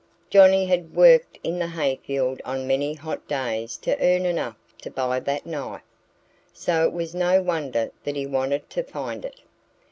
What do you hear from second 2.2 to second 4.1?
on many hot days to